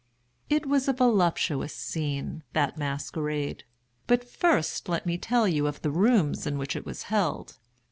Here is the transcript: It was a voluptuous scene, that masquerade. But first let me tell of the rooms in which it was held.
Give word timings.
It 0.49 0.65
was 0.65 0.87
a 0.87 0.93
voluptuous 0.93 1.75
scene, 1.75 2.41
that 2.53 2.75
masquerade. 2.75 3.65
But 4.07 4.27
first 4.27 4.89
let 4.89 5.05
me 5.05 5.19
tell 5.19 5.45
of 5.67 5.81
the 5.83 5.91
rooms 5.91 6.47
in 6.47 6.57
which 6.57 6.75
it 6.75 6.87
was 6.87 7.03
held. 7.03 7.59